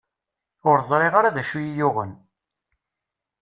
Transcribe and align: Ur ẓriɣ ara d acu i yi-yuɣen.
Ur 0.69 0.77
ẓriɣ 0.89 1.13
ara 1.19 1.35
d 1.35 1.37
acu 1.41 1.57
i 1.59 1.63
yi-yuɣen. 1.65 2.11